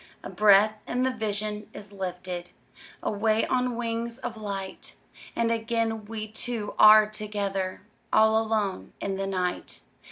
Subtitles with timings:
[0.23, 2.49] A breath, and the vision is lifted
[3.03, 4.95] Away on wings of light,
[5.35, 9.81] And again we two are together, All alone in the night.